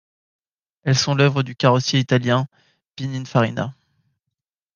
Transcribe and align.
Elles 0.81 0.97
sont 0.97 1.13
l'œuvre 1.13 1.43
du 1.43 1.55
carrossier 1.55 1.99
italien 1.99 2.47
Pininfarina. 2.95 3.75